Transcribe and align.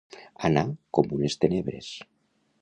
Anar 0.47 0.63
com 0.99 1.13
unes 1.19 1.37
tenebres. 1.45 1.93